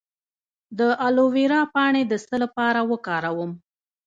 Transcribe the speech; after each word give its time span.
د 0.77 0.79
الوویرا 1.07 1.61
پاڼې 1.73 2.03
د 2.07 2.13
څه 2.27 2.35
لپاره 2.43 2.79
وکاروم؟ 2.91 3.51